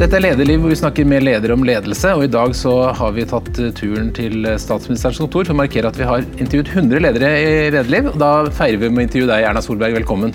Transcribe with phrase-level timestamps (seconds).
[0.00, 2.14] Dette er Lederliv, hvor vi snakker med ledere om ledelse.
[2.16, 5.98] og I dag så har vi tatt turen til statsministerens kontor for å markere at
[6.00, 8.08] vi har intervjuet 100 ledere i Lederliv.
[8.08, 9.98] og Da feirer vi med å intervjue deg, Erna Solberg.
[9.98, 10.32] Velkommen.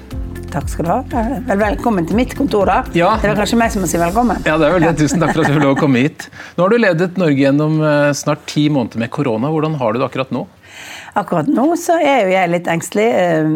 [0.53, 0.99] Takk skal du ha.
[1.49, 2.77] Vel, velkommen til mitt kontor, da.
[2.93, 3.15] Ja.
[3.17, 4.45] Det er kanskje meg som må si velkommen.
[4.45, 4.93] Ja, det er vel det.
[5.01, 6.27] Tusen takk for at du fikk lov å komme hit.
[6.59, 9.49] Nå har du ledet Norge gjennom eh, snart ti måneder med korona.
[9.49, 10.45] Hvordan har du det akkurat nå?
[11.15, 13.05] Akkurat nå så er jo jeg litt engstelig.
[13.15, 13.49] Eh,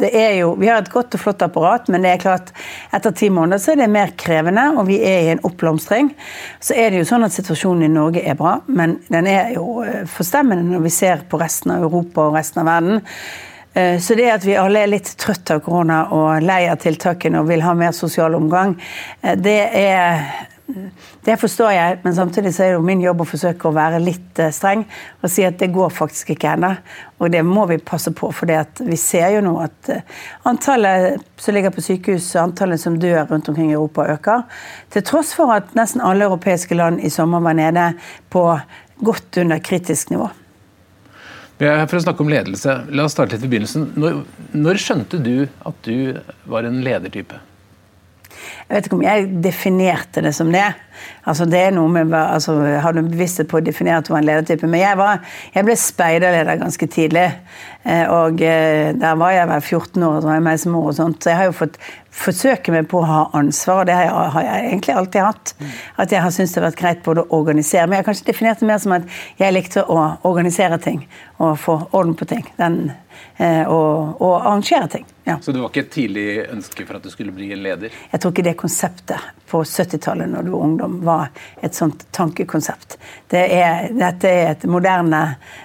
[0.00, 2.52] det er jo, vi har et godt og flott apparat, men det er klart
[2.96, 6.14] etter ti måneder så er det mer krevende, og vi er i en oppblomstring.
[6.64, 9.82] Så er det jo sånn at situasjonen i Norge er bra, men den er jo
[9.84, 13.04] eh, forstemmende når vi ser på resten av Europa og resten av verden.
[13.74, 17.42] Eh, så det at vi alle er litt trøtt av korona og lei av tiltakene
[17.42, 18.78] og vil ha mer sosial omgang,
[19.20, 20.24] det er
[21.24, 24.00] det forstår jeg, men samtidig så er det jo min jobb å forsøke å være
[24.02, 24.84] litt eh, streng
[25.22, 26.72] og si at det går faktisk ikke ennå.
[27.22, 28.50] Og det må vi passe på, for
[28.84, 30.04] vi ser jo nå at eh,
[30.50, 34.46] antallet som ligger på sykehus, antallet som dør rundt omkring i Europa, øker.
[34.94, 37.92] Til tross for at nesten alle europeiske land i sommer var nede
[38.34, 38.46] på
[39.04, 40.30] godt under kritisk nivå.
[41.58, 42.80] Vi er her for å snakke om ledelse.
[42.90, 43.92] La oss starte litt ved begynnelsen.
[44.00, 44.22] Når,
[44.58, 46.18] når skjønte du at du
[46.50, 47.38] var en ledertype?
[48.68, 50.66] Jeg vet ikke om jeg definerte det som det.
[51.28, 54.22] Altså det er noe med, altså, Har du bevissthet på å definere at du var
[54.22, 54.68] en ledertype?
[54.70, 55.20] Men jeg, var,
[55.54, 57.26] jeg ble speiderleder ganske tidlig.
[57.84, 60.88] Eh, og eh, der var jeg vel 14 år, og var jeg meg som mor
[60.92, 61.20] og sånt.
[61.22, 61.78] Så jeg har jo fått
[62.14, 65.54] forsøke meg på å ha ansvar, og det har jeg, har jeg egentlig alltid hatt.
[66.00, 68.28] At jeg har syntes det har vært greit både å organisere Men jeg har kanskje
[68.30, 71.04] definert det mer som at jeg likte å organisere ting
[71.42, 72.46] og få orden på ting.
[72.60, 72.92] Den,
[73.66, 75.06] og, og, arrangere ting.
[75.24, 75.38] Ja.
[75.40, 77.92] Så det var ikke et tidlig ønske for at du skulle bli en leder?
[78.10, 81.30] Jeg tror ikke det konseptet på 70-tallet når du var ungdom var
[81.64, 82.98] et sånt tankekonsept.
[83.30, 85.22] Det er, dette er et moderne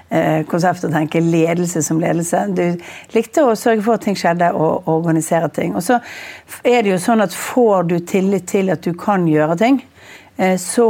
[0.09, 2.45] eh, konsept å tenke ledelse som ledelse.
[2.55, 2.63] Du
[3.15, 5.75] likte å sørge for at ting skjedde og, og organisere ting.
[5.75, 5.99] Og så
[6.63, 9.81] er det jo sånn at får du tillit til at du kan gjøre ting,
[10.37, 10.89] eh, så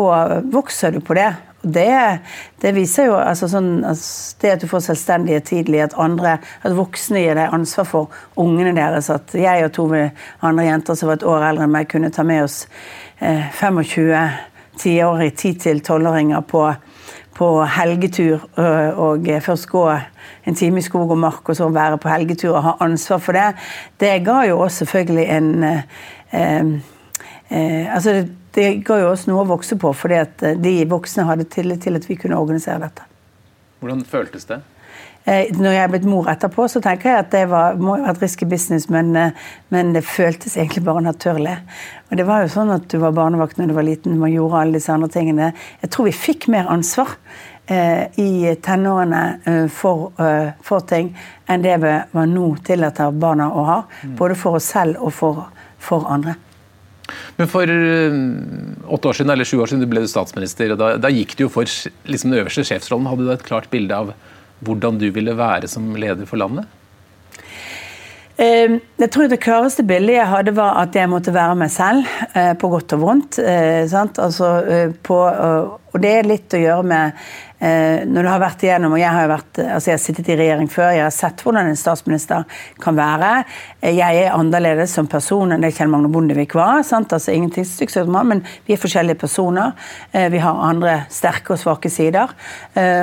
[0.54, 1.32] vokser du på det.
[1.62, 2.20] Det,
[2.62, 6.76] det, viser jo altså sånn, altså det at du får selvstendighet tidlig, at, andre, at
[6.78, 9.10] voksne gir deg ansvar for ungene deres.
[9.12, 12.24] At jeg og to andre jenter som var et år eldre enn meg, kunne ta
[12.24, 12.62] med oss
[13.20, 14.48] eh, 25
[14.80, 16.64] tiårige 10-12-åringer på,
[17.36, 19.84] på helgetur og først gå
[20.48, 23.36] en time i skog og mark og så være på helgetur og ha ansvar for
[23.36, 23.50] det,
[24.00, 25.82] det ga jo også selvfølgelig en eh,
[26.32, 26.74] eh,
[27.50, 31.28] eh altså det, ga jo oss noe å vokse på, fordi at eh, de voksne
[31.30, 33.06] hadde tillit til at vi kunne organisere dette.
[33.80, 34.60] Hvordan føltes det?
[35.30, 38.08] Eh, når jeg er blitt mor etterpå, så tenker jeg at det var, må ha
[38.08, 39.36] vært risky business, men, eh,
[39.70, 41.58] men, det føltes egentlig bare naturlig.
[42.10, 44.64] Og Det var jo sånn at du var barnevakt når du var liten, man gjorde
[44.64, 45.54] alle disse andre tingene.
[45.84, 47.18] Jeg tror vi fikk mer ansvar
[47.70, 51.14] eh, i tenårene eh, for, eh, for, ting
[51.46, 53.80] enn det vi var nå tillater barna å ha.
[54.04, 54.16] Mm.
[54.18, 56.36] Både for oss selv og for, for andre.
[57.40, 58.18] Men For uh,
[58.96, 61.46] åtte år siden eller sju år siden du ble statsminister, og da, da gikk du
[61.48, 63.10] jo for liksom, den øverste sjefsrollen.
[63.12, 64.14] Hadde du et klart bilde av
[64.66, 66.68] hvordan du ville være som leder for landet?
[68.40, 72.08] Ehm, jeg tror Det klareste bildet jeg hadde, var at jeg måtte være meg selv,
[72.34, 73.40] eh, på godt og vondt.
[73.90, 74.20] sant?
[74.20, 75.16] altså, eh, på,
[75.94, 77.12] og det er litt å gjøre med
[77.60, 80.70] Når du har vært igjennom og Jeg har vært, altså jeg har sittet i regjering
[80.72, 82.46] før, jeg har sett hvordan en statsminister
[82.80, 83.44] kan være.
[83.84, 86.84] Jeg er annerledes som person enn det Kjell Magne Bondevik var.
[86.84, 87.12] Sant?
[87.12, 87.66] altså Ingenting
[88.24, 89.74] men vi er forskjellige personer.
[90.14, 92.32] Vi har andre sterke og svake sider.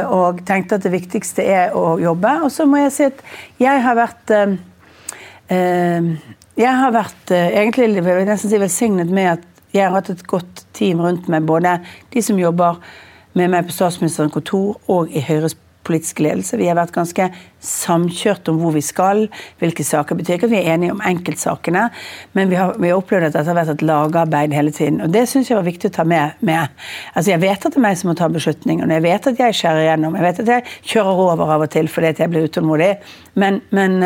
[0.09, 2.41] Og tenkte at det viktigste er å jobbe.
[2.43, 3.21] Og så må jeg si at
[3.61, 4.57] jeg har vært Eh,
[5.51, 10.11] jeg har vært eh, egentlig jeg vil nesten si velsignet med at jeg har hatt
[10.11, 11.45] et godt team rundt meg.
[11.47, 11.79] Både
[12.15, 12.81] de som jobber
[13.37, 16.59] med meg på statsministerens kontor og i Høyres politisk ledelse.
[16.61, 17.29] Vi har vært ganske
[17.67, 19.25] samkjørt om hvor vi skal,
[19.63, 20.19] hvilke saker.
[20.19, 21.87] betyr ikke at vi er enige om enkeltsakene,
[22.37, 25.01] men vi har, vi har opplevd at dette har vært et lagarbeid hele tiden.
[25.05, 26.37] Og det syns jeg var viktig å ta med.
[26.41, 26.69] med.
[27.15, 29.59] Altså Jeg vet at det er meg som må ta beslutninger, jeg vet at jeg
[29.61, 30.19] skjærer igjennom.
[30.19, 32.93] Jeg vet at jeg kjører over av og til fordi jeg blir utålmodig.
[33.35, 33.99] Men, men,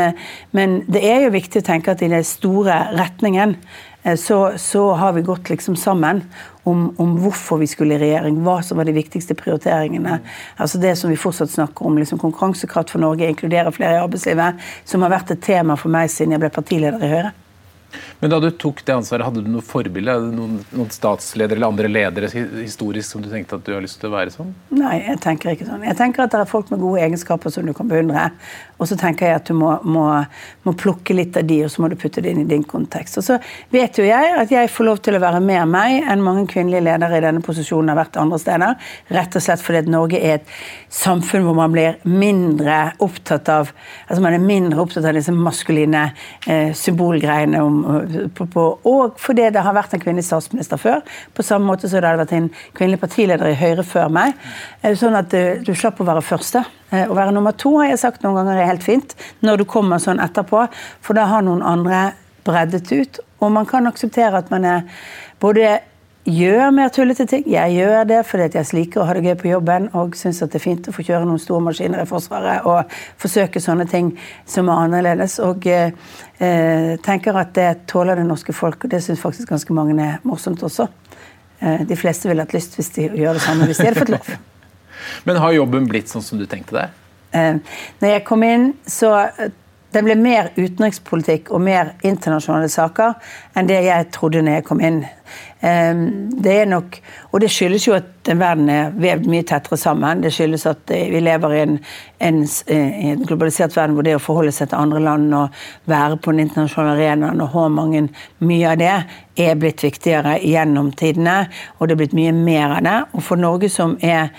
[0.56, 3.56] men det er jo viktig å tenke at i den store retningen
[4.02, 6.24] Eh, så, så, har vi gått liksom sammen
[6.68, 10.18] om, om, hvorfor vi skulle i regjering, hva som var de viktigste prioriteringene.
[10.60, 14.60] Altså Det som vi fortsatt snakker om, liksom konkurransekraft for Norge, inkludere flere i arbeidslivet,
[14.84, 17.32] som har vært et tema for meg siden jeg ble partileder i Høyre.
[18.20, 20.12] Men da du tok det ansvaret, hadde du noe forbilde?
[20.34, 24.10] Noen, noen statsledere eller andre ledere historisk som du tenkte at du har lyst til
[24.10, 24.50] å være sånn?
[24.76, 25.86] Nei, jeg tenker ikke sånn.
[25.88, 28.26] Jeg tenker at det er folk med gode egenskaper som du kan beundre.
[28.80, 30.04] Og så tenker jeg at du må, må,
[30.66, 33.16] må, plukke litt av de, og så må du putte det inn i din kontekst.
[33.20, 33.38] Og så
[33.72, 36.84] vet jo jeg at jeg får lov til å være mer meg enn mange kvinnelige
[36.90, 38.92] ledere i denne posisjonen har vært andre steder.
[39.16, 40.54] Rett og slett fordi at Norge er et
[40.92, 43.72] samfunn hvor man blir mindre opptatt av
[44.08, 46.06] altså man er mindre opptatt av disse maskuline
[46.48, 47.82] eh, symbolgreiene om
[48.36, 51.02] på, på, og fordi det har vært en kvinnelig statsminister før.
[51.36, 54.38] På samme måte som det hadde vært en kvinnelig partileder i Høyre før meg.
[54.98, 56.64] Sånn at du, du slapp å være første.
[56.90, 59.14] Å være nummer to har jeg sagt noen ganger er helt fint,
[59.46, 60.66] når du kommer sånn etterpå.
[61.06, 62.10] For da har noen andre
[62.46, 63.20] breddet ut.
[63.40, 64.84] Og man kan akseptere at man er
[65.40, 65.78] både
[66.28, 67.44] gjør mer tullete ting.
[67.48, 70.58] Jeg gjør det fordi jeg liker å ha det gøy på jobben og syns det
[70.58, 74.12] er fint å få kjøre noen store maskiner i Forsvaret og forsøke sånne ting
[74.48, 75.38] som er annerledes.
[75.44, 75.92] Og eh,
[76.38, 80.20] eh tenker at det tåler det norske folk, og det syns faktisk ganske mange er
[80.22, 80.88] morsomt også.
[81.60, 84.14] Eh, de fleste ville hatt lyst hvis de gjør det samme hvis de hadde fått
[84.16, 84.30] lov.
[85.26, 87.00] Men har jobben blitt sånn som du tenkte deg?
[87.32, 87.56] Eh,
[88.02, 89.14] når jeg kom inn, så
[89.90, 93.16] det ble mer utenrikspolitikk og mer internasjonale saker
[93.58, 95.00] enn det jeg trodde når jeg kom inn.
[95.60, 96.96] Ehm, det er nok,
[97.32, 100.22] og det skyldes jo at verden er vevd mye tettere sammen.
[100.24, 101.76] Det skyldes at vi lever i en,
[102.24, 102.38] en,
[102.72, 105.60] en globalisert verden hvor det å forholde seg til andre land og
[105.90, 108.06] være på den internasjonale arenaen og ha mange,
[108.40, 108.96] mye av det
[109.40, 111.44] er blitt viktigere gjennom tidene.
[111.78, 112.98] Og det er blitt mye mer av det.
[113.12, 114.32] Og for Norge som er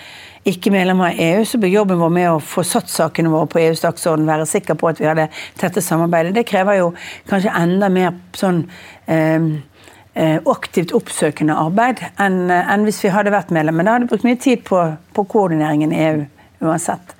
[0.48, 3.60] ikke medlemmer av EU, så blir jobben vår med å få satt sakene våre på
[3.62, 5.28] EUs dagsorden, være sikker på at vi har det
[5.60, 6.34] tette samarbeidet.
[6.34, 6.88] Det krever jo
[7.30, 8.64] kanskje enda mer sånn
[9.06, 9.68] eh, eh
[10.12, 13.78] aktivt oppsøkende arbeid enn, enn hvis vi hadde vært medlem.
[13.78, 14.80] Men da hadde vi brukt mye tid på,
[15.16, 16.24] på koordineringen i EU
[16.62, 17.16] uansett.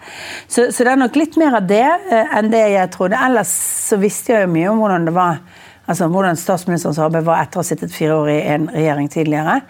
[0.46, 3.18] Så, så, det er nok litt mer av det eh, enn det jeg trodde.
[3.18, 3.50] Ellers
[3.88, 5.40] så visste jeg jo mye om hvordan det var,
[5.86, 9.60] altså hvordan statsministerens arbeid var etter å ha sittet fire år i en regjering tidligere.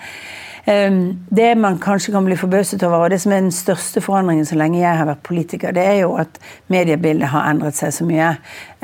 [0.65, 4.47] Ehm, det man kanskje kan bli forbauset over, og det som er den største forandringen
[4.47, 6.39] så lenge jeg har vært politiker, det er jo at
[6.71, 8.29] mediebildet har endret seg så mye.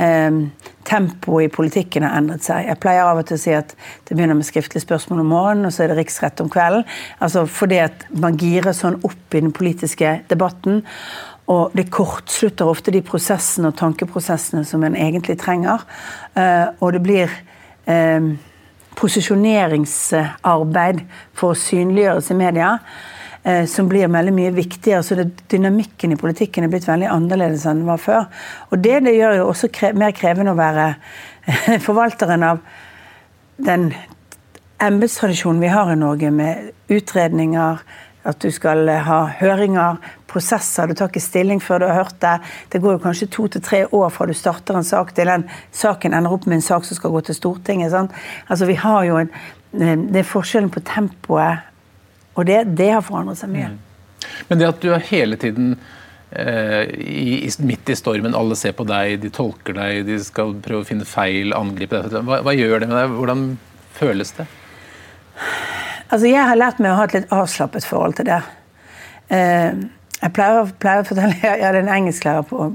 [0.02, 0.40] Ehm,
[0.88, 2.66] tempoet i politikken har endret seg.
[2.66, 3.76] Jeg pleier av og til å si at
[4.08, 6.84] det begynner med skriftlige spørsmål om morgenen, og så er det riksrett om kvelden.
[7.22, 10.82] Altså fordi at man girer sånn opp i den politiske debatten.
[11.48, 15.86] Og det kortslutter ofte de prosessene og tankeprosessene som en egentlig trenger.
[16.34, 17.38] Ehm, og det blir
[18.98, 21.04] posisjoneringsarbeid
[21.38, 22.70] for å synliggjøres i media,
[23.44, 25.02] eh, som blir veldig mye viktigere.
[25.06, 28.22] Så det, dynamikken i politikken er blitt veldig annerledes enn den var før.
[28.70, 30.86] Og det, det gjør jo også kre mer krevende å være
[31.86, 32.56] forvalteren av
[33.58, 33.92] den
[34.82, 37.78] embetstradisjonen vi har i Norge, med utredninger,
[38.26, 39.98] at du skal ha høringer,
[40.28, 40.88] prosesser.
[40.88, 42.34] Du tar ikke stilling før du har hørt det.
[42.72, 45.46] Det går jo kanskje to til tre år fra du starter en sak til den
[45.74, 47.92] saken ender opp med en sak som skal gå til Stortinget.
[47.94, 48.16] Sant?
[48.48, 49.30] Altså vi har jo en,
[49.70, 51.60] Det er forskjellen på tempoet,
[52.34, 53.68] og det, det har forandret seg mye.
[53.68, 53.78] Mm.
[54.48, 55.74] Men det at du hele tiden
[56.30, 60.86] eh, i, midt i stormen, alle ser på deg, de tolker deg, de skal prøve
[60.86, 62.24] å finne feil, angripe deg.
[62.24, 63.18] Hva, hva gjør det med deg?
[63.18, 63.44] Hvordan
[63.98, 64.48] føles det?
[66.08, 68.40] Altså, Jeg har lært meg å ha et litt avslappet forhold til det.
[69.28, 69.80] Eh,
[70.18, 72.70] jeg pleier, pleier, å fortelle Jeg hadde en engelsklærer på,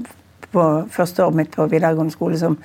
[0.54, 2.58] på første året mitt på videregående skole som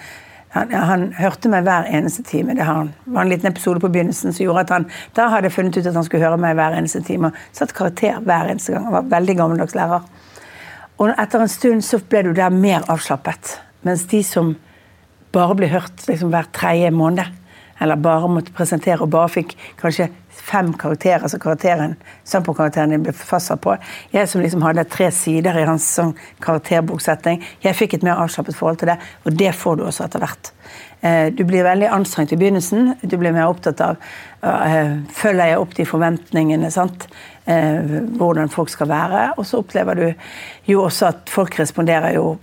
[0.53, 2.55] han, han, hørte meg hver eneste time.
[2.57, 4.87] Det var en liten episode på begynnelsen som gjorde at han
[5.17, 7.29] da hadde jeg funnet ut at han skulle høre meg hver eneste time.
[7.29, 8.87] og Satt karakter hver eneste gang.
[8.87, 10.07] Han var veldig gammeldags lærer.
[10.99, 13.59] Og etter en stund så ble du der mer avslappet.
[13.85, 14.55] Mens de som
[15.33, 17.37] bare ble hørt liksom hver tredje måned,
[17.79, 21.95] eller bare måtte presentere og bare fikk kanskje fem karakterer, altså karakteren,
[22.27, 23.75] standpunktkarakteren din ble fastsatt på.
[24.13, 28.57] Jeg som liksom hadde tre sider i hans sånn karakterboksetting, jeg fikk et mer avslappet
[28.57, 30.53] forhold til det, og det får du også etter hvert.
[31.01, 32.93] Eh, du blir veldig anstrengt i begynnelsen.
[33.01, 33.95] Du blir mer opptatt av
[34.43, 36.71] uh, Følger jeg opp de forventningene?
[36.75, 37.07] sant?
[37.47, 39.23] Uh, hvordan folk skal være.
[39.37, 40.05] Og så opplever du
[40.67, 42.35] jo også at folk responderer jo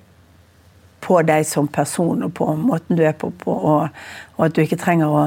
[1.04, 4.00] på deg som person og på måten du er på, på og,
[4.38, 5.26] og at du ikke trenger å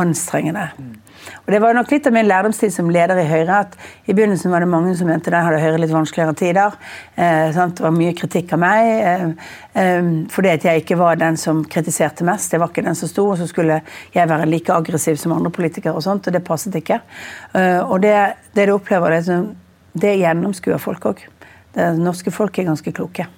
[0.00, 0.80] anstrenge deg.
[1.46, 3.60] Og Det var nok litt av min lærdomstid som leder i Høyre.
[3.60, 6.76] at I begynnelsen var det mange som mente der hadde Høyre litt vanskeligere tider.
[7.16, 9.26] Eh, det var mye kritikk av meg eh,
[9.74, 12.52] eh, fordi at jeg ikke var den som kritiserte mest.
[12.52, 13.80] Jeg var ikke den som sto, og så skulle
[14.14, 17.00] jeg være like aggressiv som andre politikere, og sånt, og det passet ikke.
[17.54, 18.16] Eh, og det,
[18.54, 19.42] det du opplever, det,
[19.92, 21.26] det gjennomskuer folk òg.
[21.74, 23.28] Det norske folk er ganske kloke.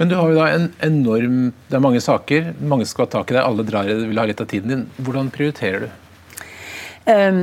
[0.00, 3.32] Men du har jo da en enorm Det er mange saker, mange skal ha tak
[3.32, 4.86] i deg, alle drar i det, vil ha litt av tiden din.
[4.96, 5.90] Hvordan prioriterer du?
[7.06, 7.42] Um,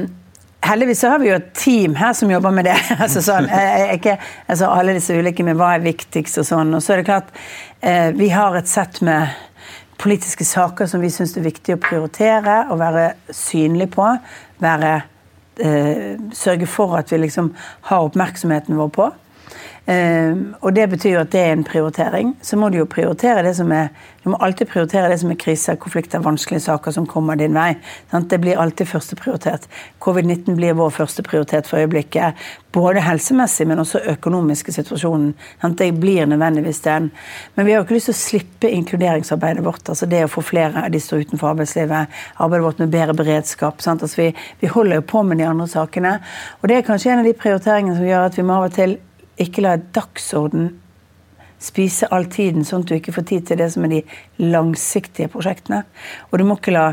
[0.67, 2.77] heldigvis så har vi jo et team her som jobber med det.
[3.03, 3.49] altså sånn,
[3.95, 6.73] ikke, altså Alle disse ulike med hva er viktigst og sånn.
[6.77, 7.35] Og så er det klart,
[7.83, 9.35] uh, vi har et sett med
[9.97, 14.09] politiske saker som vi syns er viktig å prioritere og være synlig på.
[14.63, 14.97] Være,
[15.63, 17.53] uh, sørge for at vi liksom
[17.91, 19.11] har oppmerksomheten vår på.
[19.87, 22.33] Uh, og det betyr jo at det er en prioritering.
[22.43, 23.87] Så må du jo prioritere det som er
[24.27, 27.77] Du må alltid prioritere det som er kriser, konflikter, vanskelige saker som kommer din vei.
[28.11, 28.27] Sant?
[28.27, 29.69] Det blir alltid førsteprioritet.
[30.03, 32.35] Covid-19 blir vår førsteprioritet for øyeblikket.
[32.75, 35.31] Både helsemessig, men også økonomiske situasjonen.
[35.61, 35.79] Sant?
[35.79, 37.07] Det blir nødvendigvis den.
[37.55, 39.87] Men vi har jo ikke lyst til å slippe inkluderingsarbeidet vårt.
[39.87, 42.19] altså Det å få flere av de står utenfor arbeidslivet.
[42.35, 43.79] Arbeidet vårt med bedre beredskap.
[43.87, 46.17] Altså vi, vi holder jo på med de andre sakene.
[46.59, 48.75] Og det er kanskje en av de prioriteringene som gjør at vi må av og
[48.75, 48.99] til
[49.41, 50.75] ikke la dagsorden
[51.61, 54.03] spise all tiden, sånn at du ikke får tid til det som er de
[54.43, 55.83] langsiktige prosjektene.
[56.29, 56.91] Og du må ikke la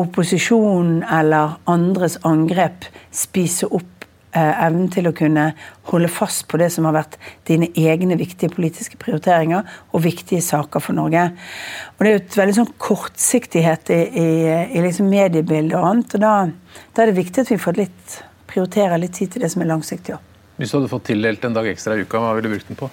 [0.00, 5.46] opposisjonen eller andres angrep spise opp eh, evnen til å kunne
[5.92, 10.82] holde fast på det som har vært dine egne viktige politiske prioriteringer og viktige saker
[10.82, 11.28] for Norge.
[11.94, 14.28] Og Det er jo et veldig sånn kortsiktighet i, i,
[14.74, 16.16] i liksom mediebildet og annet.
[16.16, 16.36] og da,
[16.90, 19.76] da, er det viktig at vi får litt, prioriterer litt tid til det som er
[19.76, 20.16] langsiktig.
[20.16, 20.33] Også.
[20.56, 22.78] Hvis du hadde fått tildelt en dag ekstra i uka, hva ville du brukt den
[22.78, 22.90] på?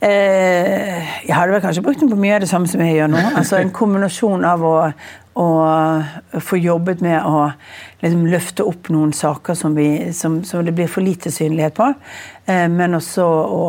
[0.00, 3.10] Eh, jeg hadde vel kanskje brukt den på mye av det samme som jeg gjør
[3.10, 3.22] nå.
[3.38, 4.74] Altså En kombinasjon av å,
[5.38, 5.46] å
[6.42, 7.48] få jobbet med å
[8.02, 11.90] liksom, løfte opp noen saker som, vi, som, som, det blir for lite synlighet på.
[12.46, 13.62] Eh, men også å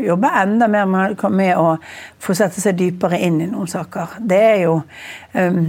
[0.00, 1.76] jobbe enda mer med, med, å
[2.20, 4.20] få sette seg dypere inn i noen saker.
[4.24, 4.78] Det er jo
[5.36, 5.66] um,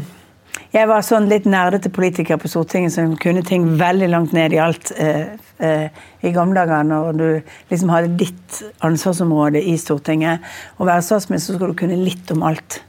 [0.75, 4.59] jeg var sånn litt nerdete politiker på Stortinget som kunne ting veldig langt ned i
[4.59, 7.27] alt eh, eh, i gamle dager, når du
[7.71, 10.43] liksom hadde ditt ansvarsområde i Stortinget.
[10.79, 12.81] Å være statsminister så skal du kunne litt om alt.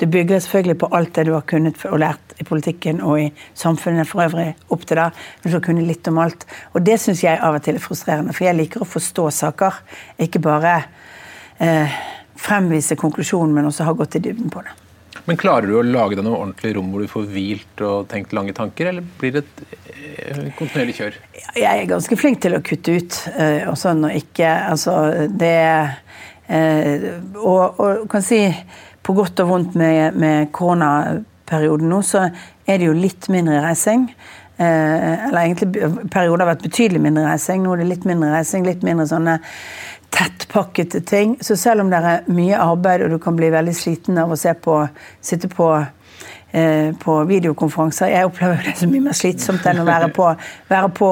[0.00, 3.28] Det bygger selvfølgelig på alt det du har kunnet og lært i politikken og i
[3.54, 5.10] samfunnet for øvrig opp til da.
[5.44, 6.46] Du skal kunne litt om alt.
[6.74, 9.82] Og det syns jeg av og til er frustrerende, for jeg liker å forstå saker.
[10.26, 10.78] Ikke bare
[11.62, 12.00] eh,
[12.34, 14.83] fremvise konklusjonen, men også ha gått i dybden på det.
[15.24, 18.34] Men klarer du å lage deg noe ordentlig rom hvor du får hvilt og tenkt
[18.36, 19.62] lange tanker, eller blir det et
[19.94, 21.18] eh, kontinuerlig kjør?
[21.56, 23.20] Jeg er ganske flink til å kutte ut
[23.70, 24.94] og sånn, og ikke Altså,
[25.30, 25.56] det
[26.50, 27.06] uh,
[27.40, 28.40] og, og, kan si
[29.04, 32.26] på godt og vondt med, med koronaperioden nå, så
[32.64, 34.08] er det jo litt mindre reising.
[34.54, 37.64] Uh, eller egentlig perioder har vært betydelig mindre reising.
[37.64, 39.38] Nå er det litt mindre reising, litt mindre sånne
[40.14, 41.36] tettpakkete ting.
[41.40, 44.38] Så selv om det er mye arbeid, og du kan bli veldig sliten av å
[44.62, 44.76] på,
[45.24, 45.68] sitte på,
[46.52, 50.30] eh, på videokonferanser Jeg opplever det så mye mer slitsomt enn å være på,
[50.70, 51.10] være på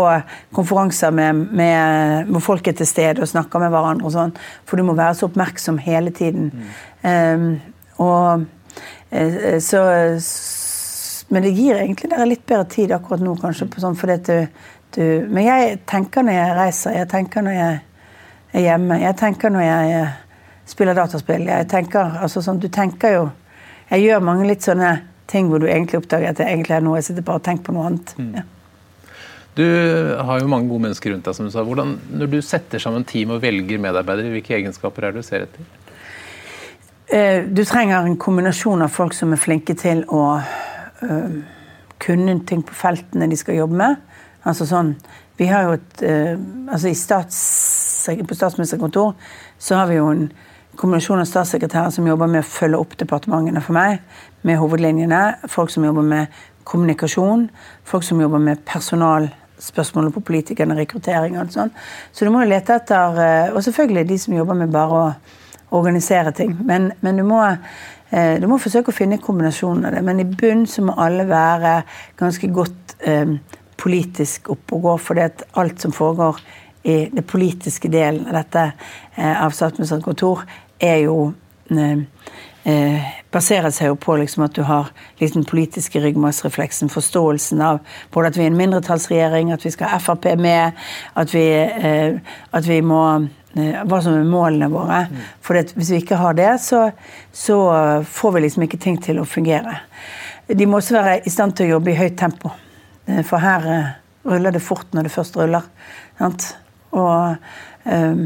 [0.55, 4.35] konferanser med, med, hvor folk er til stede og snakker med hverandre og sånn.
[4.65, 6.53] For du må være så oppmerksom hele tiden.
[6.53, 6.73] Mm.
[7.03, 7.61] Um,
[8.03, 8.45] og
[9.11, 9.83] eh, så
[11.33, 14.47] Men det gir egentlig dere litt bedre tid akkurat nå, kanskje, sånn du,
[14.95, 17.81] du Men jeg tenker når jeg reiser, jeg tenker når jeg
[18.53, 19.01] er hjemme.
[19.03, 20.17] Jeg tenker når jeg eh,
[20.69, 21.47] spiller dataspill.
[21.49, 23.31] Jeg tenker, altså sånn, du tenker jo
[23.93, 24.91] Jeg gjør mange litt sånne
[25.29, 27.67] ting hvor du egentlig oppdager at det egentlig er noe jeg sitter bare og tenker
[27.67, 28.13] på noe annet.
[28.17, 28.31] Mm.
[28.39, 28.45] Ja.
[29.53, 29.67] Du
[30.25, 31.37] har jo mange gode mennesker rundt deg.
[31.37, 31.65] som du sa.
[31.67, 35.45] Hvordan, når du setter sammen team og velger medarbeidere, hvilke egenskaper er det du ser
[35.45, 35.67] etter?
[37.13, 41.35] Eh, du trenger en kombinasjon av folk som er flinke til å øh,
[42.01, 44.01] kunne ting på feltene de skal jobbe med.
[44.49, 44.97] Altså sånn,
[45.37, 46.41] Vi har jo et øh,
[46.71, 47.37] altså I stats
[48.07, 49.15] på statsministerkontor
[49.59, 50.27] så har vi jo en
[50.79, 54.01] kombinasjon av statssekretærer som jobber med å følge opp departementene for meg,
[54.47, 55.23] med hovedlinjene.
[55.53, 57.49] Folk som jobber med kommunikasjon,
[57.85, 61.81] folk som jobber med personalspørsmål på politikerne, rekruttering og alt sånt.
[62.13, 65.09] Så du må jo lete etter eh, Og selvfølgelig de som jobber med bare å
[65.77, 66.55] organisere ting.
[66.65, 67.41] Men, men du, må,
[68.11, 70.05] eh, du må forsøke å finne kombinasjonen av det.
[70.05, 71.83] Men i bunn så må alle være
[72.21, 73.37] ganske godt eh,
[73.83, 76.41] politisk oppe og gå, fordi at alt som foregår
[76.83, 78.73] i det politiske delen av dette
[79.15, 80.43] eh, av statsministerens kontor,
[80.83, 81.33] er jo
[81.71, 82.03] eh,
[82.65, 87.81] eh, baserer seg jo på liksom at du har liksom den politiske ryggmargsrefleksen, forståelsen av
[88.15, 90.83] både at vi er en mindretallsregjering, at vi skal ha Frp med,
[91.19, 92.19] at vi, eh,
[92.53, 93.03] at vi må
[93.57, 95.05] eh, hva som er målene våre.
[95.11, 95.25] Mm.
[95.45, 96.89] For hvis vi ikke har det, så,
[97.33, 97.59] så,
[98.09, 99.79] får vi liksom ikke ting til å fungere.
[100.53, 102.51] De må også være i stand til å jobbe i høyt tempo.
[103.27, 103.65] For her
[104.29, 105.65] ruller det fort når det først ruller.
[106.19, 106.53] Sant?
[106.93, 107.37] Og
[107.85, 108.25] um,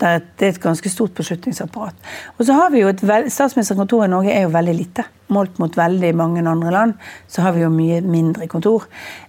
[0.00, 2.08] det er, et, det er, et, ganske stort beslutningsapparat.
[2.36, 5.04] Og så har vi jo et Statsministerkontoret i Norge er jo veldig lite.
[5.32, 6.92] Målt mot veldig mange andre land,
[7.28, 8.84] så har vi jo mye mindre kontor.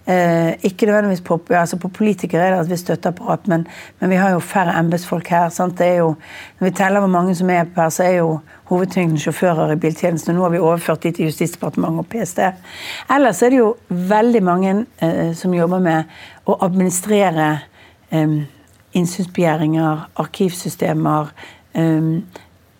[0.06, 3.66] Eh, ikke nødvendigvis på, altså på politikere er det et visst støtteapparat, men,
[3.98, 5.48] men, vi har jo færre embetsfolk her.
[5.48, 5.78] Sant?
[5.78, 6.12] Det er jo,
[6.60, 8.38] når vi teller hvor mange som er her, så er jo
[8.70, 10.36] hovedtyngden sjåfører i biltjenesten.
[10.36, 12.44] Nå har vi overført de til Justisdepartementet og PST.
[13.16, 17.50] Ellers er det jo veldig mange eh, som jobber med å administrere
[18.12, 18.38] eh,
[18.96, 21.32] innsynsbegjæringer, arkivsystemer.
[21.74, 22.26] Um,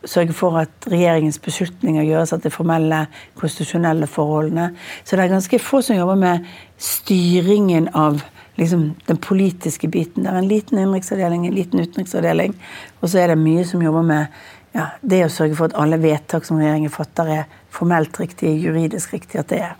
[0.04, 3.06] sørge for at regjeringens beslutninger gjøres etter formelle,
[3.38, 4.70] konstitusjonelle forholdene.
[5.04, 6.46] Så det er ganske få som jobber med
[6.78, 8.22] styringen av
[8.58, 10.24] liksom, den politiske biten.
[10.24, 12.54] Det er en liten innenriksavdeling, en liten utenriksavdeling,
[13.00, 14.40] og så er det mye som jobber med
[14.76, 19.12] ja, det å sørge for at alle vedtak som regjeringen fatter, er formelt riktig, juridisk
[19.16, 19.40] riktig.
[19.40, 19.76] at det er.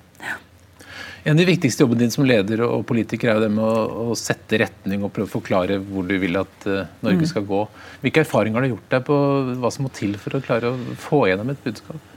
[1.29, 4.13] En av de viktigste jobbene din som leder og politiker er jo det med å,
[4.13, 7.29] å sette retning og prøve å forklare hvor du vil at uh, Norge mm.
[7.29, 7.59] skal gå.
[8.01, 9.19] Hvilke erfaringer har du gjort deg på
[9.61, 12.15] hva som må til for å klare å få gjennom et budskap?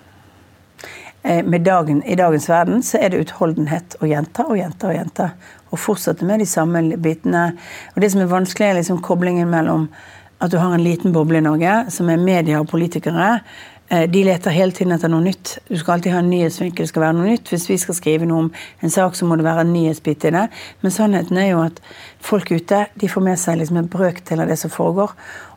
[1.27, 5.27] Eh, dagen, I dagens verden så er det utholdenhet å gjenta og gjenta og gjenta.
[5.75, 7.43] Og fortsette med de samme bitene.
[7.91, 9.89] Og Det som er vanskelig, er liksom koblingen mellom
[10.39, 13.41] at du har en liten boble i Norge, som er media og politikere,
[13.91, 15.57] de leter hele tiden etter noe nytt.
[15.67, 16.85] Du skal alltid ha en nyhetsvinkel.
[16.85, 17.49] Det skal være noe nytt.
[17.51, 20.31] Hvis vi skal skrive noe om en sak, så må det være en nyhetsbit i
[20.31, 20.45] det.
[20.79, 21.81] Men sannheten er jo at
[22.23, 25.11] folk ute de får med seg liksom en brøkdel av det som foregår.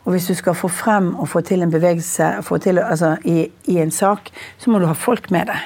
[0.05, 2.27] Og hvis du skal få frem og få til en bevegelse
[2.63, 5.63] til, altså, i, i, en sak, så må du ha folk med deg.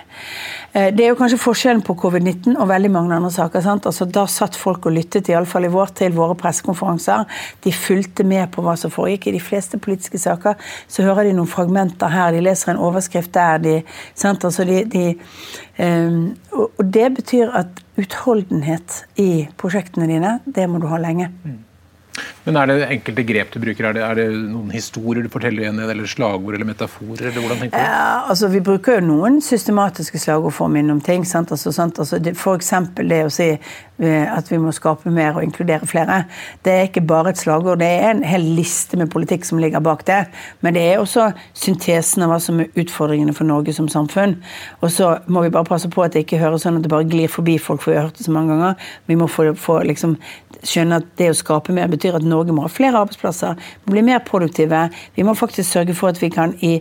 [0.72, 3.66] Eh, det er jo kanskje forskjellen på covid-19 og veldig mange andre saker.
[3.74, 7.26] Altså, da satt folk og lyttet, iallfall i vår til våre pressekonferanser.
[7.66, 9.26] De fulgte med på hva som foregikk.
[9.26, 10.54] I de fleste politiske saker
[10.86, 13.58] så hører de noen fragmenter her, de leser en overskrift der.
[13.64, 13.76] De,
[14.22, 15.06] altså, de, de,
[15.82, 16.36] um,
[16.78, 21.32] og det betyr at utholdenhet i prosjektene dine, det må du ha lenge.
[21.42, 21.64] Mm.
[22.46, 23.90] Men Er det enkelte grep du bruker?
[23.90, 27.28] Er det, er det noen historier du forteller igjen, eller slagord eller metaforer?
[27.30, 27.82] eller hvordan tenker du?
[27.84, 31.24] Ja, altså Vi bruker jo noen systematiske slagord for å minne om ting.
[31.28, 31.52] sant?
[31.54, 31.98] Altså, sant?
[31.98, 33.50] Altså, det, for eksempel det å si
[33.98, 36.20] at vi må skape mer og inkludere flere.
[36.64, 39.82] Det er ikke bare et slagord, det er en hel liste med politikk som ligger
[39.82, 40.20] bak det.
[40.62, 44.36] Men det er også syntesen av hva som er utfordringene for Norge som samfunn.
[44.80, 47.08] Og så må vi bare passe på at det ikke høres sånn at det bare
[47.10, 48.90] glir forbi folk, for vi har hørt det så mange ganger.
[49.10, 50.16] Vi må få, få liksom,
[50.62, 54.22] skjønne at det å skape mer betyr at Norge må ha flere arbeidsplasser, bli mer
[54.26, 54.88] produktive.
[55.16, 56.78] Vi må faktisk sørge for at vi kan i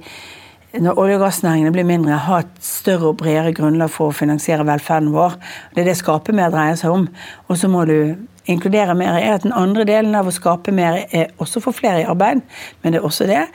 [0.73, 4.65] når olje- og gassnæringene blir mindre, ha et større og bredere grunnlag for å finansiere
[4.67, 5.37] velferden vår.
[5.75, 7.07] Det er det skape mer dreier seg om.
[7.47, 8.15] Og så må du
[8.47, 9.15] inkludere mer.
[9.15, 12.41] er at Den andre delen av å skape mer er også få flere i arbeid,
[12.83, 13.47] men det er også det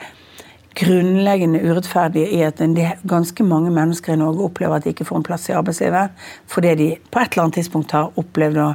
[0.73, 2.61] grunnleggende urettferdige i at
[3.09, 6.09] ganske mange mennesker i Norge opplever at de ikke får en plass i arbeidslivet
[6.49, 8.69] fordi de på et eller annet tidspunkt har opplevd å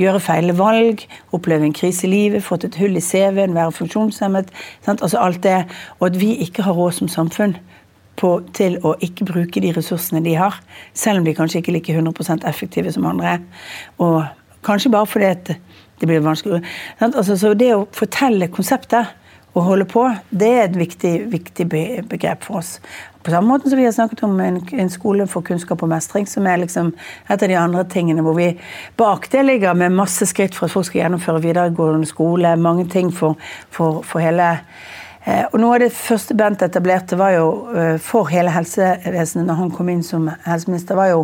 [0.00, 4.50] gjøre feil valg, oppleve en krise i livet, fått et hull i CV-en, være funksjonshemmet.
[4.82, 5.02] Sant?
[5.02, 5.64] Altså alt det.
[6.00, 7.56] Og at vi ikke har råd som samfunn
[8.20, 10.60] på, til å ikke bruke de ressursene de har,
[10.94, 13.38] selv om de kanskje ikke er like 100% effektive som andre.
[14.02, 14.22] Og
[14.66, 15.58] kanskje bare fordi
[16.00, 16.62] det blir vanskelig.
[17.00, 19.12] Altså, så det å fortelle konseptet
[19.54, 21.66] og holde på, det er et viktig, viktig
[22.10, 22.80] begrep for oss.
[23.24, 26.26] På samme måte som vi har snakket om en, en, skole for kunnskap og mestring,
[26.28, 26.90] som er liksom
[27.30, 28.50] et av de andre tingene hvor vi
[28.98, 33.14] bak det ligger med masse skritt for at folk skal gjennomføre videregående skole, mange ting
[33.14, 33.38] for,
[33.72, 34.50] for, for hele
[35.24, 39.70] og Noe av det første Bent etablerte var jo eh, for hele helsevesenet når han
[39.72, 41.22] kom inn som helseminister, var jo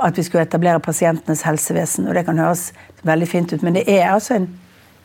[0.00, 2.08] at vi skulle etablere pasientenes helsevesen.
[2.08, 2.70] og Det kan høres
[3.04, 4.48] veldig fint ut, men det er altså en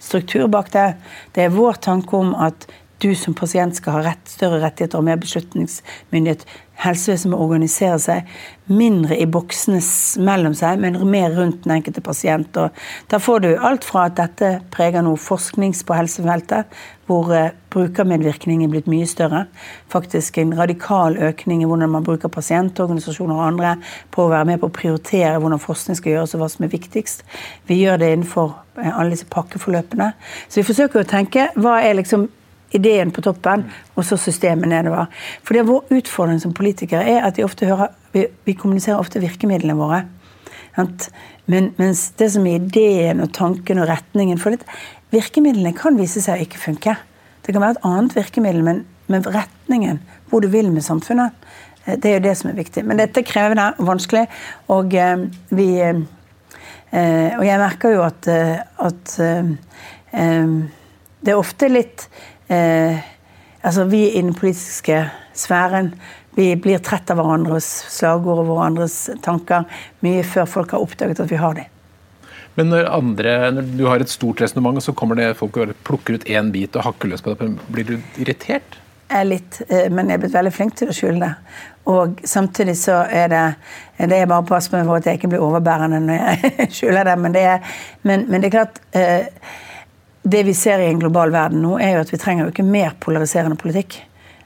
[0.02, 0.94] struktur bak det.
[1.36, 2.68] Det er vår tanke om at
[3.02, 6.46] du som pasient skal ha rett, større rettigheter og mer beslutningsmyndighet.
[6.82, 8.30] Helsevesenet må organisere seg
[8.72, 9.82] mindre i boksene
[10.26, 12.58] mellom seg, men mer rundt den enkelte pasient.
[12.58, 12.74] Og
[13.12, 16.72] da får du alt fra at dette preger noe forsknings på helsefeltet,
[17.10, 19.44] hvor eh, brukermedvirkning er blitt mye større.
[19.94, 23.76] Faktisk en radikal økning i hvordan man bruker pasientorganisasjoner og andre
[24.14, 26.74] på å være med på å prioritere hvordan forskning skal gjøres og hva som er
[26.74, 27.26] viktigst.
[27.70, 30.14] Vi gjør det innenfor eh, alle disse pakkeforløpene.
[30.48, 32.30] Så vi forsøker å tenke hva er liksom
[32.76, 35.12] ideen på toppen, og så systemet nedover.
[35.44, 39.00] For det er Vår utfordring som politikere er at vi ofte hører, vi, vi kommuniserer
[39.00, 40.06] ofte virkemidlene våre.
[41.52, 44.68] Men, mens det som er ideen og tanken og retningen for det,
[45.12, 46.94] Virkemidlene kan vise seg å ikke funke.
[47.44, 48.78] Det kan være et annet virkemiddel, men,
[49.12, 50.00] men retningen,
[50.32, 51.36] hvor du vil med samfunnet,
[51.84, 52.86] eh, det er jo det som er viktig.
[52.88, 54.24] Men dette er krevende og vanskelig,
[54.72, 56.02] og eh, vi eh,
[56.92, 59.12] Og jeg merker jo at, at
[60.12, 62.04] det er ofte litt
[62.52, 63.02] eh,
[63.62, 65.94] altså Vi i den politiske sfæren
[66.36, 69.66] vi blir trett av hverandres slagord og hverandres tanker
[70.06, 71.68] mye før folk har oppdaget at vi har dem.
[72.56, 76.20] Men når, andre, når du har et stort resonnement, så kommer det folk og plukker
[76.20, 78.78] ut én bit og hakker løs på det, blir du irritert?
[79.12, 81.32] Jeg er litt, eh, men jeg er blitt veldig flink til å skjule det.
[81.92, 83.46] Og samtidig så er det
[83.98, 87.06] Det er bare å passe meg for at jeg ikke blir overbærende når jeg skjuler
[87.06, 87.18] det.
[87.20, 87.76] Men det er,
[88.08, 89.28] men, men det er klart eh,
[90.24, 92.68] det vi ser i en global verden nå, er jo at vi trenger jo ikke
[92.68, 94.02] mer polariserende politikk.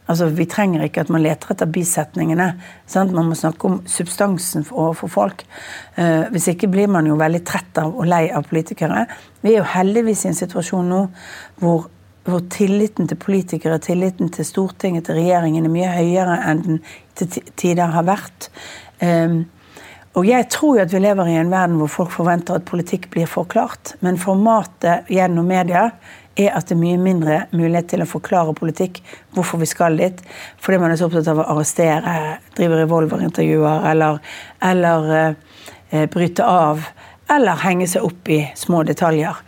[0.08, 2.52] Altså, Vi trenger ikke at man leter etter bisetningene.
[2.88, 3.12] Sant?
[3.12, 5.44] Man må snakke om substansen overfor folk.
[5.98, 9.08] Uh, hvis ikke blir man jo veldig trett av og lei av politikere.
[9.42, 11.02] Vi er jo heldigvis i en situasjon nå
[11.62, 11.90] hvor,
[12.30, 16.80] hvor tilliten til politikere, tilliten til Stortinget, til regjeringen, er mye høyere enn den
[17.18, 18.52] til tider har vært.
[19.02, 19.46] Um,
[20.16, 23.10] og jeg tror jo at vi lever i en verden hvor folk forventer at politikk
[23.12, 23.98] blir forklart.
[24.00, 25.90] Men formatet gjennom media
[26.40, 29.02] er at det er mye mindre mulighet til å forklare politikk,
[29.36, 30.22] hvorfor vi skal dit.
[30.64, 32.16] Fordi man er så opptatt av å arrestere,
[32.56, 34.20] drive revolverintervjuer eller,
[34.64, 36.88] eller eh, bryte av.
[37.32, 39.40] Eller henge seg opp i små detaljer.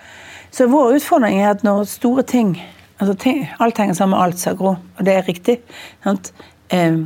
[0.52, 2.58] Så vår utfordring er at når store ting
[2.98, 5.60] altså ting, Alt henger sammen med alt, sa Gro, og det er riktig.
[6.04, 6.98] Eh,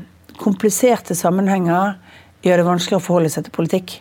[0.42, 1.98] kompliserte sammenhenger
[2.46, 3.98] gjør det vanskelig å forholde seg til politikk.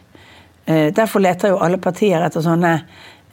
[0.66, 2.76] Eh, derfor leter jo alle partier etter sånne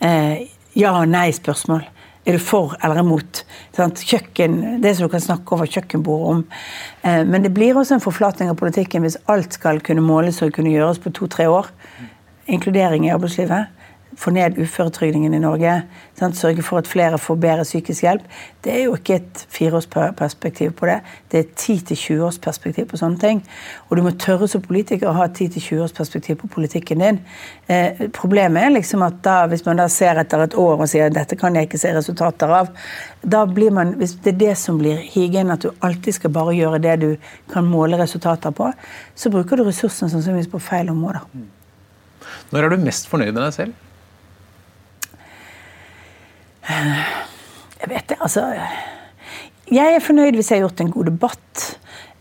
[0.04, 1.86] eh, ja- og nei-spørsmål.
[2.28, 3.46] Er du for eller imot?
[3.78, 6.44] Kjøkken, det som du kan snakke over kjøkkenbordet om.
[7.04, 10.52] Eh, men det blir også en forflatning av politikken hvis alt skal kunne måles og
[10.58, 11.72] kunne gjøres på to-tre år.
[12.52, 13.77] Inkludering i arbeidslivet
[14.18, 15.72] få ned uføretrygdingen i Norge,
[16.18, 16.38] sant?
[16.38, 18.24] sørge for at flere får bedre psykisk hjelp.
[18.64, 20.98] Det er jo ikke et fireårsperspektiv på det.
[21.32, 23.44] Det er et 10-20-årsperspektiv på sånne ting.
[23.90, 27.20] Og du må tørre som politiker å ha et 10-20-årsperspektiv på politikken din.
[27.70, 31.14] Eh, problemet er liksom at da, hvis man da ser etter et år og sier
[31.14, 32.72] dette kan jeg ikke se resultater av,
[33.22, 36.56] da blir man, hvis det er det som blir higen, at du alltid skal bare
[36.58, 37.10] gjøre det du
[37.54, 38.72] kan måle resultater på,
[39.16, 41.28] så bruker du ressursene sannsynligvis på feil områder.
[42.52, 43.84] Når er du mest fornøyd med deg selv?
[47.82, 48.48] Jeg vet det, altså
[49.70, 51.64] Jeg er fornøyd hvis jeg har gjort en god debatt.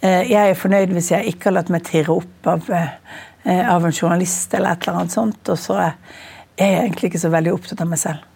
[0.04, 3.86] Eh, jeg er fornøyd hvis jeg ikke har latt meg tirre opp av, eh, av
[3.86, 5.52] en journalist eller et eller annet sånt.
[5.54, 5.94] Og så er
[6.58, 8.26] jeg egentlig ikke så veldig opptatt av meg selv.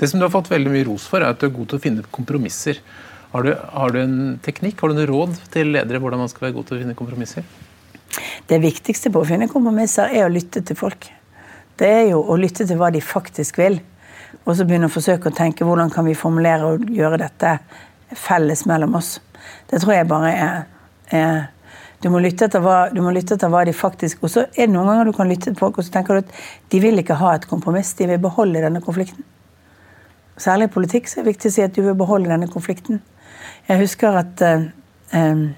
[0.00, 1.78] Det som du har fått veldig mye ros for, er at du er god til
[1.78, 2.80] å finne kompromisser.
[3.34, 6.48] Har du, har du en teknikk, har du noen råd til ledere hvordan man skal
[6.48, 7.46] være god til å finne kompromisser?
[8.48, 11.10] Det viktigste på å finne kompromisser er å lytte til folk.
[11.78, 13.78] Det er jo å lytte til hva de faktisk vil
[14.44, 17.58] og så begynne å forsøke å tenke hvordan kan vi formulere og gjøre dette
[18.16, 19.18] felles mellom oss.
[19.70, 20.66] Det tror jeg bare er,
[21.12, 21.38] er
[22.02, 24.68] du må, lytte etter hva, du må lytte etter hva de faktisk Og så er
[24.68, 26.34] det noen ganger du kan lytte til folk og så tenker du at
[26.70, 29.26] de vil ikke ha et kompromiss, de vil beholde denne konflikten.
[30.38, 33.00] Særlig i politikk så er det viktig å si at du vil beholde denne konflikten.
[33.66, 34.68] Jeg husker at eh,
[35.12, 35.48] eh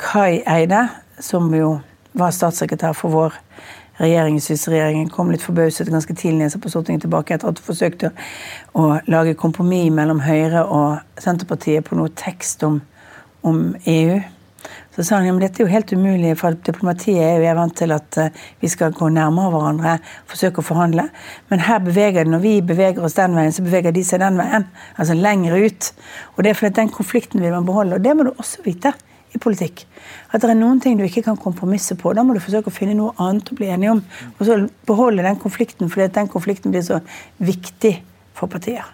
[0.00, 0.86] Kai Eide,
[1.20, 1.74] som jo
[2.16, 3.34] var statssekretær for vår
[4.00, 8.12] regjeringen kom litt forbauset ganske tidlig på Stortinget tilbake etter at de forsøkte
[8.72, 12.80] å lage kompromiss mellom Høyre og Senterpartiet på noe tekst om,
[13.46, 14.20] om EU.
[14.94, 17.56] Så sa han ja, men dette er jo helt umulig, for diplomatiet er jo jeg
[17.56, 19.94] vant til at uh, vi skal gå nærmere hverandre,
[20.28, 21.06] forsøke å forhandle.
[21.52, 24.40] Men her beveger det, når vi beveger oss den veien, så beveger de seg den
[24.40, 24.66] veien.
[24.96, 25.92] Altså lenger ut.
[26.34, 27.96] Og det er fordi den konflikten vil man beholde.
[27.96, 28.92] Og det må du også vite
[29.34, 29.84] i politikk.
[30.30, 32.12] At det er noen ting du ikke kan kompromisse på.
[32.16, 34.02] Da må du forsøke å finne noe annet å bli enig om.
[34.38, 37.00] Og så beholde den konflikten, fordi den konflikten blir så
[37.38, 37.94] viktig
[38.38, 38.86] for partier.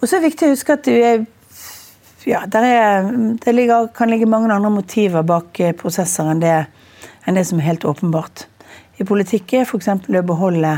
[0.00, 1.24] Og så er det viktig å huske at du er
[2.24, 3.04] ja, er,
[3.44, 6.54] det ligger, kan ligge mange andre motiver bak eh, prosesser enn det,
[7.28, 8.46] enn det som er helt åpenbart.
[8.96, 9.90] I politikk er f.eks.
[9.92, 10.72] å beholde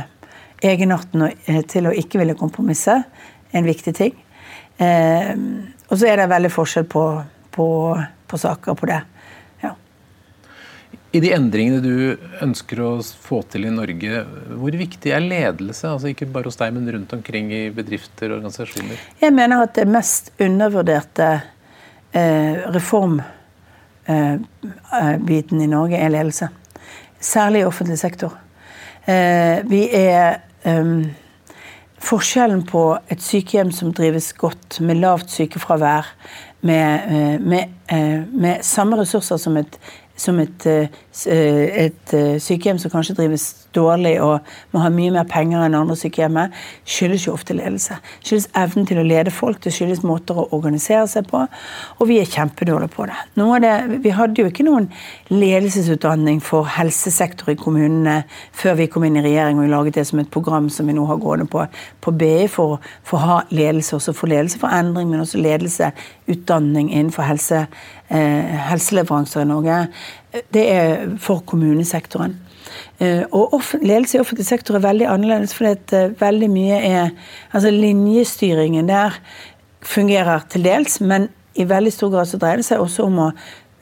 [0.65, 2.99] egenarten eh, til å ikke ville kompromisse
[3.55, 4.17] en viktig ting.
[4.83, 5.33] Eh,
[5.87, 7.05] og så er det veldig forskjell på,
[7.55, 7.69] på
[8.29, 9.01] på saker på det.
[9.63, 9.73] Ja.
[11.13, 11.95] I de endringene du
[12.45, 14.13] ønsker å få til i Norge,
[14.59, 15.85] hvor viktig er ledelse?
[15.91, 18.97] Altså Ikke bare hos deg, men rundt omkring i bedrifter og organisasjoner?
[19.23, 21.29] Jeg mener at det mest undervurderte
[22.13, 26.47] eh, reformbiten eh, i Norge er ledelse.
[27.21, 28.33] Særlig i offentlig sektor.
[29.07, 31.07] Eh, vi er um,
[32.07, 36.11] Forskjellen på et sykehjem som drives godt, med lavt sykefravær,
[36.67, 39.79] med, eh, med, eh, med samme ressurser som et,
[40.17, 40.89] som et, eh,
[41.87, 46.55] et, sykehjem som kanskje drives dårlig og må ha mye mer penger enn andre sykehjemmet,
[46.89, 47.99] skyldes jo ofte ledelse.
[48.25, 51.45] Skyldes evnen til å lede folk, det skyldes måter å organisere seg på.
[52.01, 53.21] Og vi er kjempedårlige på det.
[53.63, 53.75] det.
[54.05, 54.89] Vi hadde jo ikke noen
[55.31, 58.23] ledelsesutdanning for helsesektor i kommunene
[58.57, 61.07] før vi kom inn i regjering og laget det som et program som vi nå
[61.09, 61.67] har gående på
[62.01, 65.91] på BI for, for å ha ledelse, også for ledelse for endring, men også ledelse,
[66.31, 67.67] utdanning innenfor helse,
[68.09, 69.81] eh, helseleveranser i Norge.
[70.55, 72.39] Det er for kommunesektoren.
[72.99, 77.11] Eh, og ledelse i offentlig sektor er veldig annerledes, fordi eh, veldig mye er
[77.53, 79.19] Altså linjestyringen der
[79.83, 83.27] fungerer til dels, men i veldig stor grad så dreier det seg også om å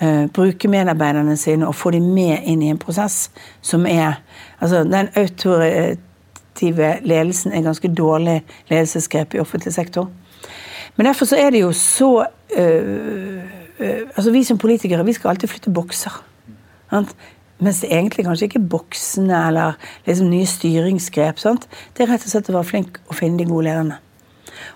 [0.02, 3.30] uh, bruke medarbeiderne sine og få dem med inn i en prosess
[3.62, 4.20] som er
[4.60, 10.06] Altså den autoritative ledelsen er ganske dårlig ledelsesgrep i offentlig sektor.
[10.96, 13.40] Men derfor så er det jo så uh,
[13.80, 16.22] uh, Altså vi som politikere, vi skal alltid flytte bokser.
[16.90, 17.16] Sant?
[17.64, 21.40] Mens det egentlig kanskje ikke boksene eller liksom nye styringsgrep.
[21.40, 21.68] Sant?
[21.96, 24.00] Det er rett og slett å være flink å finne de gode lederne.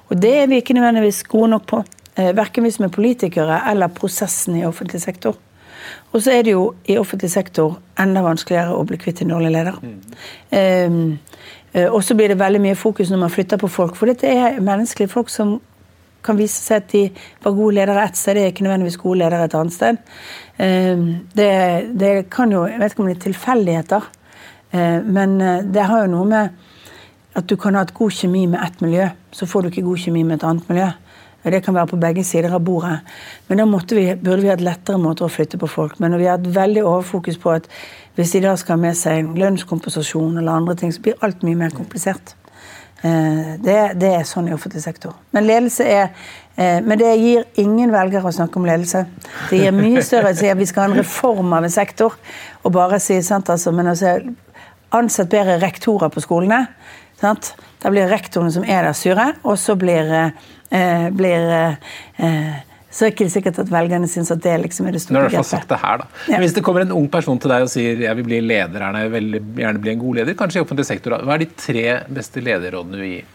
[0.09, 1.83] Og det er vi ikke nødvendigvis gode nok på.
[2.16, 5.37] Eh, verken vi som er politikere eller prosessen i offentlig sektor.
[6.12, 9.53] Og så er det jo i offentlig sektor enda vanskeligere å bli kvitt en dårlig
[9.55, 9.79] leder.
[9.79, 11.18] Um,
[11.92, 14.61] og så blir det veldig mye fokus når man flytter på folk, for dette er
[14.64, 15.59] menneskelige folk som
[16.24, 17.02] kan vise seg at de
[17.44, 20.00] var gode ledere ett sted, det er ikke nødvendigvis gode ledere et annet sted.
[20.59, 21.50] Det,
[22.00, 24.09] det kan jo Jeg vet ikke om det er tilfeldigheter,
[25.07, 25.37] men
[25.72, 26.57] det har jo noe med
[27.38, 30.02] at du kan ha et god kjemi med ett miljø, så får du ikke god
[30.02, 30.88] kjemi med et annet miljø.
[31.48, 32.98] Det kan være på begge sider av bordet.
[33.48, 35.96] Men da vi, burde vi hatt lettere måter å flytte på folk.
[35.98, 37.68] Men når vi har hatt veldig overfokus på at
[38.18, 41.57] hvis de da skal ha med seg lønnskompensasjon eller andre ting, så blir alt mye
[41.57, 42.35] mer komplisert.
[43.03, 45.15] Eh, det, det er sånn i offentlig sektor.
[45.35, 46.09] Men ledelse er
[46.57, 49.05] eh, men det gir ingen velgere å snakke om ledelse.
[49.51, 52.19] Det gir mye større å si at vi skal ha en reform av en sektor.
[52.65, 54.19] og bare si, sant, altså, men altså,
[54.89, 56.63] Ansett bedre rektorer på skolene.
[57.21, 57.51] Sant?
[57.83, 60.33] Da blir rektorene som er der, sure, og så blir,
[60.73, 61.51] eh, blir
[62.17, 62.55] eh,
[62.90, 65.46] så er det ikke sikkert at velgerne syns at det liksom er det store grepet.
[65.51, 66.07] Sagt det her, da.
[66.33, 66.38] Ja.
[66.40, 69.12] Hvis det kommer en ung person til deg og sier jeg vil bli leder, jeg
[69.12, 71.85] vil gjerne bli en god leder, kanskje i offentlig sektor, hva er de tre
[72.16, 73.27] beste lederrådene du gir?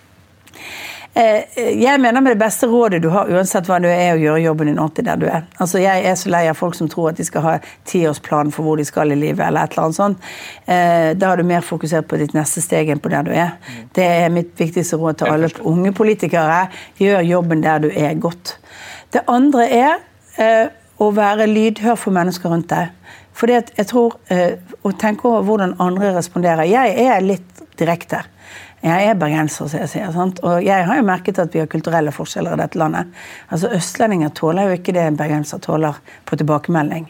[1.15, 1.43] Eh,
[1.77, 4.71] jeg mener med det beste rådet du har, uansett hva du er, å gjøre jobben
[4.71, 5.43] din ordentlig der du er.
[5.61, 7.53] Altså, Jeg er så lei av folk som tror at de skal ha
[7.85, 10.31] tiårsplan for hvor de skal i livet, eller et eller annet sånt.
[10.65, 13.53] Eh, da er du mer fokusert på ditt neste steg enn på der du er.
[13.93, 16.63] Det er mitt viktigste råd til alle unge politikere.
[16.97, 18.57] Gjør jobben der du er godt.
[19.13, 19.95] Det andre er
[20.41, 20.67] eh,
[21.01, 22.93] å være lydhør for mennesker rundt deg.
[23.33, 24.19] Fordi at jeg tror,
[24.83, 26.67] Å tenke over hvordan andre responderer.
[26.67, 28.19] Jeg er litt direkte.
[28.83, 30.09] Jeg er bergenser, som jeg sier.
[30.11, 30.41] Sant?
[30.43, 33.13] Og jeg har jo merket at vi har kulturelle forskjeller i dette landet.
[33.47, 37.07] Altså Østlendinger tåler jo ikke det en bergenser tåler på tilbakemelding.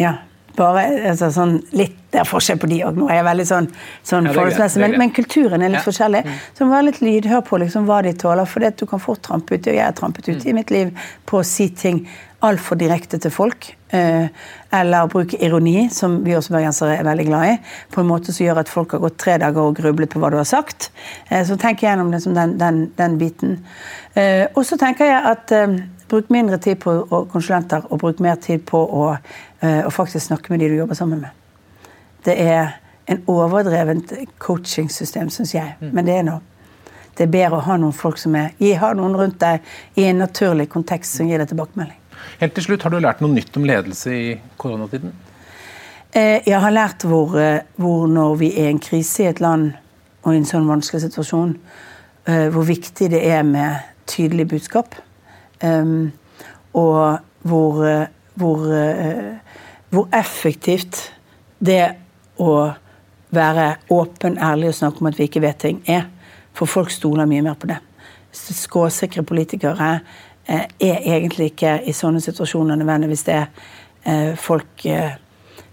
[0.00, 0.14] Ja,
[0.58, 2.96] bare altså, sånn litt Det er forskjell på de òg.
[2.96, 3.66] Nå er jeg veldig sånn,
[4.06, 5.84] sånn ja, forholdsmessig, men, men, kulturen er litt ja.
[5.84, 6.22] forskjellig.
[6.24, 6.38] Mm.
[6.56, 8.48] Så må være litt lydhør på liksom, hva de tåler.
[8.48, 10.48] For du kan fort trampe uti, og jeg har trampet uti mm.
[10.48, 12.06] i mitt liv på å si ting
[12.46, 13.68] altfor direkte til folk.
[13.94, 14.28] Eh,
[14.76, 17.56] eller bruke ironi, som vi også bergensere er veldig glad i.
[17.92, 20.30] På en måte som gjør at folk har gått tre dager og grublet på hva
[20.32, 20.90] du har sagt.
[21.28, 23.58] Eh, så tenk gjennom den, den, den, biten.
[24.14, 25.56] Eh, og så tenker jeg at
[26.08, 26.96] bruk mindre tid på
[27.32, 29.06] konsulenter og bruk mer tid på å,
[29.62, 31.88] å faktisk snakke med de du jobber sammen med.
[32.26, 35.76] Det er en overdrevent coachingsystem, syns jeg.
[35.80, 35.90] Mm.
[35.92, 36.42] Men det er noe
[37.16, 39.64] det er bedre å ha noen folk som er, ha noen rundt deg
[39.96, 41.96] i en naturlig kontekst som gir deg tilbakemelding.
[42.40, 44.26] Helt til slutt, Har du lært noe nytt om ledelse i
[44.60, 45.14] koronatiden?
[46.12, 49.40] Eh, jeg har lært hvor, eh, hvor, når vi er i en krise i et
[49.40, 49.72] land
[50.24, 51.56] og i en sånn vanskelig situasjon,
[52.26, 54.94] eh, hvor viktig det er med tydelig budskap.
[55.62, 57.78] Og hvor,
[58.34, 58.64] hvor,
[59.88, 60.98] hvor effektivt
[61.58, 61.84] det
[62.42, 62.52] å
[63.32, 66.04] være åpen, ærlig og snakke om at vi ikke vet ting, er.
[66.56, 67.78] For folk stoler mye mer på det.
[68.36, 69.94] Skråsikre politikere
[70.48, 73.38] Eh, er egentlig ikke i sånne situasjoner nødvendigvis det
[74.06, 75.16] eh, folk eh,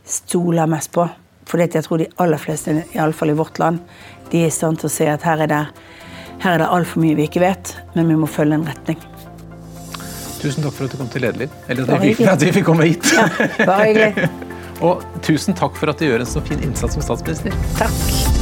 [0.02, 1.06] stoler mest på.
[1.46, 3.84] For jeg tror de aller fleste, iallfall i vårt land,
[4.32, 5.64] de er i stand til å se at her er det,
[6.42, 9.13] her er det altfor mye vi ikke vet, men vi må følge en retning.
[10.44, 11.52] Tusen takk for at du kom til Lederliv.
[11.72, 13.14] Eller at vi, at vi fikk komme hit.
[13.16, 13.28] Ja,
[13.64, 14.30] bare hyggelig.
[14.84, 17.56] Og tusen takk for at du gjør en så fin innsats som statsminister.
[17.80, 18.42] Takk.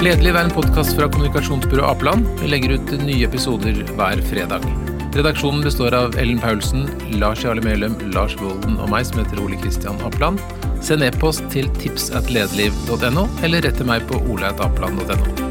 [0.00, 2.24] Lederliv er en podkast fra kommunikasjonsbyrået Apeland.
[2.40, 4.64] Vi legger ut nye episoder hver fredag.
[5.12, 6.86] Redaksjonen består av Ellen Paulsen,
[7.20, 10.40] Lars Jarle Melum, Lars Volden og meg, som heter Ole Kristian Apeland.
[10.80, 15.49] Send e-post til tipsatlederliv.no, eller rett til meg på oleatapeland.no.